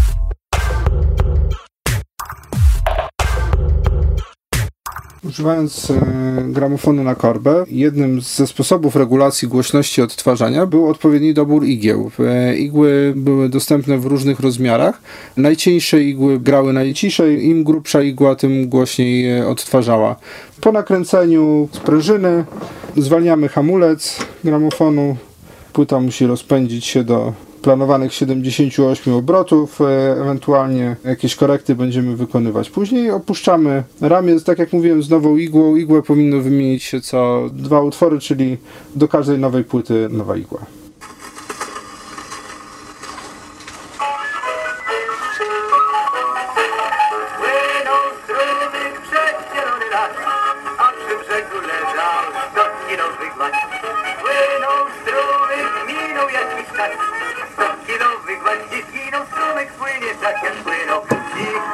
Używając 5.25 5.91
e, 5.91 6.01
gramofonu 6.47 7.03
na 7.03 7.15
korbę, 7.15 7.65
jednym 7.67 8.21
ze 8.21 8.47
sposobów 8.47 8.95
regulacji 8.95 9.47
głośności 9.47 10.01
odtwarzania 10.01 10.65
był 10.65 10.89
odpowiedni 10.89 11.33
dobór 11.33 11.65
igieł. 11.65 12.11
E, 12.19 12.57
igły 12.57 13.13
były 13.15 13.49
dostępne 13.49 13.97
w 13.97 14.05
różnych 14.05 14.39
rozmiarach. 14.39 15.01
Najcieńsze 15.37 16.03
igły 16.03 16.39
grały 16.39 16.73
najciszej, 16.73 17.45
im 17.45 17.63
grubsza 17.63 18.01
igła, 18.01 18.35
tym 18.35 18.69
głośniej 18.69 19.39
e, 19.39 19.47
odtwarzała. 19.47 20.15
Po 20.61 20.71
nakręceniu 20.71 21.69
sprężyny 21.71 22.45
zwalniamy 22.97 23.49
hamulec 23.49 24.17
gramofonu. 24.43 25.15
Płyta 25.73 25.99
musi 25.99 26.25
rozpędzić 26.25 26.85
się 26.85 27.03
do 27.03 27.33
planowanych 27.61 28.13
78 28.13 29.13
obrotów, 29.13 29.81
e, 29.81 30.21
ewentualnie 30.21 30.95
jakieś 31.03 31.35
korekty 31.35 31.75
będziemy 31.75 32.15
wykonywać. 32.15 32.69
Później 32.69 33.11
opuszczamy 33.11 33.83
ramię, 34.01 34.39
tak 34.39 34.59
jak 34.59 34.73
mówiłem, 34.73 35.03
z 35.03 35.09
nową 35.09 35.37
igłą. 35.37 35.75
Igłę 35.75 36.01
powinno 36.01 36.41
wymienić 36.41 36.83
się 36.83 37.01
co 37.01 37.49
dwa 37.53 37.81
utwory, 37.81 38.19
czyli 38.19 38.57
do 38.95 39.07
każdej 39.07 39.39
nowej 39.39 39.63
płyty 39.63 40.07
nowa 40.11 40.37
igła. 40.37 40.80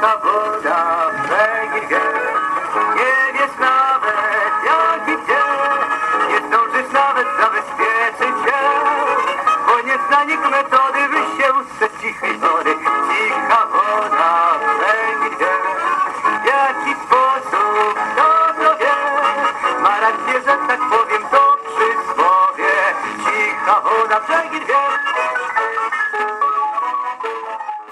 Santa 0.00 0.20
good. 0.22 0.67